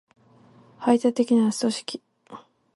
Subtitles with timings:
[0.79, 2.01] 排他的な組織